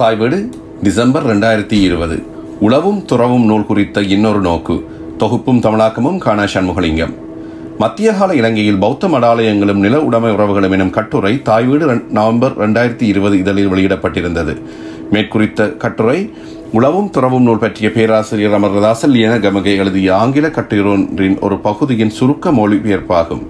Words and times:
தாய் 0.00 0.16
வீடு 0.16 0.36
டிசம்பர் 0.82 1.24
ரெண்டாயிரத்தி 1.30 1.76
இருபது. 1.86 2.16
உளவும் 2.60 3.00
துறவும் 3.04 3.44
நூல் 3.44 3.66
குறித்த 3.70 4.02
இன்னொரு 4.14 4.40
நோக்கு 4.40 4.74
தொகுப்பும் 5.18 5.60
தமிழாக்கமும் 5.64 6.18
காணா 6.18 6.42
சண்முகலிங்கம். 6.42 7.12
மத்திய 7.78 8.12
கால 8.12 8.34
இலங்கையில் 8.34 8.78
பௌத்த 8.78 9.08
மடாலயங்களும் 9.08 9.82
நில 9.84 10.00
உடைமை 10.00 10.30
உறவுகளும் 10.32 10.74
எனும் 10.76 10.90
கட்டுரை 10.90 11.42
தாய் 11.42 11.64
வீடு 11.64 12.02
நவம்பர் 12.18 12.56
ரெண்டாயிரத்தி 12.58 13.02
இருபது 13.02 13.38
இதழில் 13.38 13.70
வெளியிடப்பட்டிருந்தது. 13.72 14.54
மேற்குறித்த 15.10 15.68
கட்டுரை 15.84 16.18
உளவும் 16.72 17.10
துறவும் 17.10 17.46
நூல் 17.48 17.62
பற்றிய 17.64 17.90
பேராசிரியர் 17.92 18.56
அமர்தாசல் 18.60 19.16
என 19.24 19.38
கமகை 19.38 19.76
எழுதிய 19.76 20.16
ஆங்கில 20.16 20.50
கட்டுரையின் 20.50 21.38
ஒரு 21.40 21.58
பகுதியின் 21.58 22.16
சுருக்க 22.20 22.52
மொழிபெயர்ப்பாகும். 22.52 23.42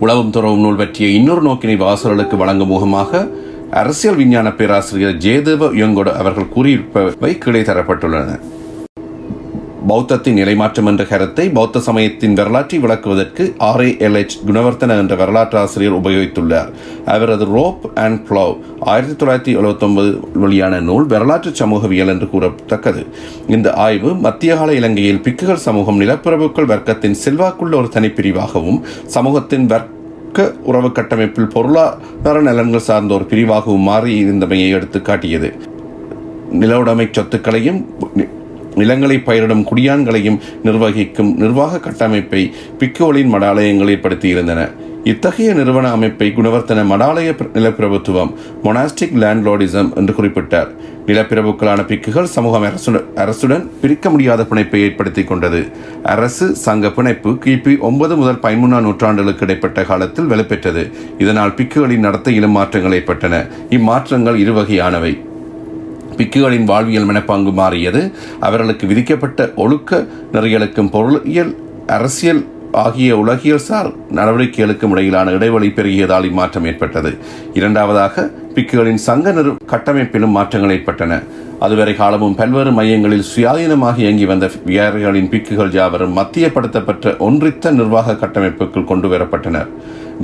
உளவும் 0.00 0.30
துறவும் 0.30 0.60
நூல் 0.60 0.80
பற்றிய 0.84 1.08
இன்னொரு 1.18 1.42
நோக்கினை 1.50 1.76
வாசகர்களுக்கு 1.84 2.36
வழங்கும் 2.36 2.68
முகமாக 2.68 3.28
அரசியல் 3.70 4.16
விஞ்ஞான 4.16 4.52
பேராசிரியர் 4.52 5.14
ஜெயதேவ 5.14 5.68
யங்கோட 5.74 6.12
அவர்கள் 6.12 6.52
கூறியிருப்பவை 6.56 7.38
கீழே 7.38 7.60
தரப்பட்டுள்ளன. 7.60 8.38
பௌத்தத்தின் 9.88 10.36
நிலைமாற்றம் 10.36 10.86
என்ற 10.86 11.04
கருத்தை 11.04 11.48
பௌத்த 11.48 11.80
சமயத்தின் 11.80 12.34
வரலாற்றை 12.34 12.80
விளக்குவதற்கு 12.80 13.54
R 13.58 13.84
A 13.84 13.96
L 13.98 14.14
H 14.14 14.38
Gunawardana 14.46 14.98
என்ற 14.98 15.14
வரலாற்று 15.14 15.58
ஆசிரியர் 15.58 16.00
உபயோகித்துள்ளார். 16.00 16.70
அவரது 17.06 17.44
ரோப் 17.44 17.90
அண்ட் 17.94 18.28
ப்ளவ் 18.28 18.56
ஆயிரத்தி 18.80 19.26
தொள்ளாயிரத்தி 19.26 19.56
எழுபத்தொன்பது 19.58 20.20
வெளியான 20.32 20.80
நூல் 20.80 21.06
வரலாற்று 21.06 21.54
சமூகவியல் 21.54 22.08
என்று 22.08 22.28
கூறத்தக்கது. 22.32 23.06
இந்த 23.48 23.72
ஆய்வு 23.72 24.14
மத்திய 24.14 24.56
கால 24.56 24.72
இலங்கையில் 24.72 25.22
பிக்குகள் 25.24 25.64
சமூகம் 25.66 26.00
நிலப்பிரபுக்கள் 26.00 26.72
வர்க்கத்தின் 26.74 27.20
செல்வாக்குள்ள 27.24 27.76
ஒரு 27.76 27.88
தனிப்பிரிவாகவும் 27.92 28.80
சமூகத்தின் 29.06 29.66
வர்க்க 29.66 29.94
உறவு 30.42 30.92
கட்டமைப்பில் 30.92 31.46
பொருளாதார 31.46 32.42
நலன்கள் 32.42 32.86
சார்ந்த 32.88 33.14
ஒரு 33.14 33.24
பிரிவாகவும் 33.24 33.86
மாறி 33.90 34.24
இருந்தமையை 34.24 34.68
எடுத்து 34.68 35.02
காட்டியது. 35.02 35.52
நிலவுடைமை 36.52 37.10
சொத்துக்களையும் 37.10 37.84
நிலங்களை 38.74 39.18
பயிரிடும் 39.18 39.66
குடியான்களையும் 39.66 40.38
நிர்வகிக்கும் 40.64 41.36
நிர்வாக 41.36 41.80
கட்டமைப்பை 41.80 42.52
பிக்கோலின் 42.78 43.32
மடாலயங்கள் 43.32 43.92
ஏற்படுத்தியிருந்தன. 43.94 44.70
இத்தகைய 45.06 45.52
நிறுவன 45.54 45.90
அமைப்பை 45.90 46.32
குணவர்த்தன 46.36 46.82
மடாலய 46.86 47.34
நிலப்பிரபுத்துவம் 47.54 48.34
மொனாஸ்டிக் 48.64 49.14
லேண்ட்லோடிசம் 49.14 49.94
என்று 49.94 50.14
குறிப்பிட்டார். 50.18 50.66
நிலப்பிரபுக்களான 51.06 51.84
பிக்குகள் 51.86 52.22
சமூகம் 52.22 52.64
அரசுடன் 52.64 53.04
அரசுடன் 53.16 53.68
பிரிக்க 53.80 54.10
முடியாத 54.10 54.42
பிணைப்பை 54.42 54.76
ஏற்படுத்திக் 54.76 55.26
கொண்டது. 55.26 55.66
அரசு 56.02 56.54
சங்க 56.54 56.90
பிணைப்பு 56.90 57.30
கிபி 57.30 57.78
ஒன்பது 57.78 58.16
முதல் 58.16 58.40
பதிமூன்றாம் 58.42 58.86
நூற்றாண்டுகளுக்கு 58.86 59.42
இடைப்பட்ட 59.42 59.84
காலத்தில் 59.84 60.28
வலுப்பெற்றது 60.28 60.92
இதனால் 61.18 61.50
பிக்குகளின் 61.50 62.04
நடத்தையிலும் 62.08 62.56
மாற்றங்கள் 62.58 62.92
ஏற்பட்டன. 62.92 63.46
இம்மாற்றங்கள் 63.70 64.40
இருவகையானவை. 64.46 65.20
பிக்குகளின் 66.16 66.64
வாழ்வியல் 66.64 67.08
மனப்பாங்கு 67.08 67.52
மாறியது. 67.52 68.12
அவர்களுக்கு 68.40 68.86
விதிக்கப்பட்ட 68.86 69.52
ஒழுக்க 69.56 70.06
நெறிகளுக்கும் 70.32 70.90
பொருளியல் 70.90 71.56
அரசியல் 71.86 72.44
ஆகிய 72.84 73.18
உலகியல் 73.18 73.66
சார் 73.66 73.88
நடவடிக்கைகளுக்கும் 74.18 74.92
இடையிலான 74.94 75.32
இடைவெளி 75.36 75.68
பெருகியதால் 75.76 76.26
இம்மாற்றம் 76.30 76.66
ஏற்பட்டது. 76.70 77.10
இரண்டாவதாக 77.58 78.24
பிக்குகளின் 78.54 79.02
சங்க 79.08 79.32
நிறு 79.32 79.50
கட்டமைப்பிலும் 79.72 80.36
மாற்றங்கள் 80.38 80.74
ஏற்பட்டன. 80.76 81.20
அதுவரை 81.60 81.94
காலமும் 81.94 82.34
பல்வேறு 82.34 82.72
மையங்களில் 82.78 83.28
சுயாதீனமாக 83.34 83.98
இயங்கி 84.04 84.26
வந்த 84.32 84.50
வியாரிகளின் 84.66 85.30
பிக்குகள் 85.34 85.72
யாவரும் 85.72 86.16
மத்தியப்படுத்தப்பட்ட 86.16 87.14
ஒன்றித்த 87.28 87.70
நிர்வாக 87.70 88.18
கட்டமைப்புக்குள் 88.22 88.90
கொண்டு 88.90 89.08
வரப்பட்டனர். 89.08 89.70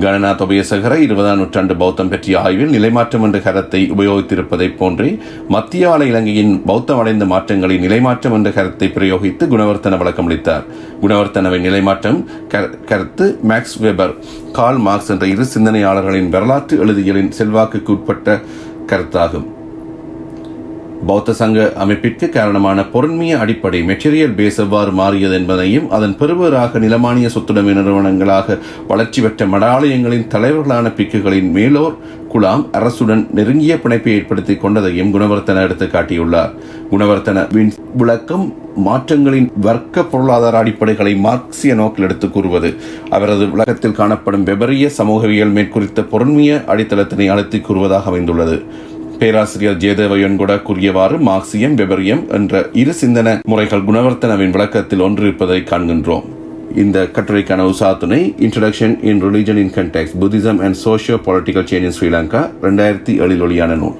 கணநாத் 0.01 0.43
உபயசகர 0.43 0.95
இருபதாம் 0.95 1.37
நூற்றாண்டு 1.37 1.77
பௌத்தம் 1.77 2.09
பற்றிய 2.09 2.41
ஆய்வில் 2.41 2.71
நிலைமாற்றம் 2.71 3.23
என்ற 3.23 3.39
கரத்தை 3.39 3.91
உபயோகித்திருப்பதைப் 3.91 4.77
போன்றே 4.77 5.19
மத்திய 5.48 5.91
ஆல 5.91 6.03
இலங்கையின் 6.03 6.62
பௌத்தம் 6.65 6.98
அடைந்த 6.98 7.25
மாற்றங்களை 7.25 7.79
நிலைமாற்றம் 7.79 8.33
என்ற 8.33 8.51
கரத்தை 8.51 8.89
பிரயோகித்து 8.89 9.47
குணவர்த்தன 9.47 9.97
விளக்கமளித்தார் 9.97 10.65
குணவர்த்தனவை 11.03 11.61
நிலைமாற்றம் 11.61 12.25
கரு- 12.48 12.85
கருத்து 12.85 13.39
மேக்ஸ் 13.48 13.79
வெபர் 13.83 14.14
கால் 14.52 14.79
மார்க்ஸ் 14.79 15.11
என்ற 15.11 15.27
இரு 15.27 15.47
சிந்தனையாளர்களின் 15.55 16.29
வரலாற்று 16.29 16.85
எழுதியலின் 16.85 17.31
செல்வாக்குக்கு 17.31 17.92
உட்பட்ட 17.92 18.41
கருத்தாகும். 18.86 19.61
பௌத்த 21.07 21.33
சங்க 21.33 21.73
அமைப்பிற்கு 21.74 22.29
காரணமான 22.29 22.80
பொருண்மைய 22.80 23.39
அடிப்படை 23.39 23.83
மெட்டீரியல் 23.83 24.36
பேஸ் 24.36 24.58
எவ்வாறு 24.58 24.90
மாறியது 24.90 25.35
என்பதையும் 25.35 25.90
அதன் 25.90 26.17
பெறுவராக 26.17 26.79
நிலமானிய 26.79 27.29
சொத்துடைமை 27.35 27.73
நிறுவனங்களாக 27.79 28.58
வளர்ச்சி 28.89 29.23
பெற்ற 29.23 29.46
மடாலயங்களின் 29.46 30.27
தலைவர்களான 30.27 30.89
பிக்குகளின் 30.89 31.51
மேலோர் 31.51 31.96
குலாம் 32.33 32.64
அரசுடன் 32.73 33.30
நெருங்கிய 33.30 33.74
பிணைப்பை 33.74 34.08
ஏற்படுத்திக் 34.08 34.64
கொண்டதையும் 34.64 35.13
குணவர்த்தன 35.14 35.63
எடுத்து 35.63 35.86
காட்டியுள்ளார். 35.86 36.52
குணவர்த்தன 36.90 37.46
விளக்கம் 37.96 38.55
மாற்றங்களின் 38.84 39.48
வர்க்க 39.61 40.05
பொருளாதார 40.05 40.63
அடிப்படைகளை 40.63 41.17
மார்க்சிய 41.17 41.74
நோக்கில் 41.74 42.05
எடுத்து 42.05 42.30
கூறுவது. 42.30 42.74
அவரது 43.11 43.51
விளக்கத்தில் 43.51 43.98
காணப்படும் 44.01 44.46
வெபரிய 44.46 44.86
சமூகவியல் 44.86 45.52
மேற்குறித்த 45.52 46.02
பொருண்மைய 46.02 46.63
அடித்தளத்தினை 46.73 47.29
அழுத்தி 47.30 47.61
கூறுவதாக 47.61 48.05
அமைந்துள்ளது. 48.05 48.63
பேராசிரியர் 49.22 49.77
ஜெயதேவயன் 49.83 50.36
கூட 50.36 50.52
கூறியவாறு 50.68 51.16
மார்க்சியம் 51.27 51.74
வெபரியம் 51.80 52.22
என்ற 52.36 52.62
இரு 52.72 52.94
சிந்தன 53.00 53.34
முறைகள் 53.50 53.84
குணவர்த்தனவின் 53.88 54.55
விளக்கத்தில் 54.56 55.05
ஒன்று 55.06 55.22
இருப்பதை 55.27 55.58
காண்கின்றோம். 55.60 56.24
இந்த 56.83 56.98
கட்டுரைக்கான 57.16 57.66
உசாத்துணை 57.72 58.20
introduction 58.46 58.94
in 59.10 59.22
religion 59.24 59.60
in 59.64 59.74
context 59.77 60.16
Buddhism 60.20 60.60
and 60.64 60.78
socio 60.84 61.18
political 61.27 61.68
change 61.72 61.88
in 61.88 61.96
Sri Lanka 61.98 62.42
ரெண்டாயிரத்தி 62.62 63.14
ஏழில் 63.24 63.44
ஒளியான 63.46 63.74
நூல். 63.74 63.96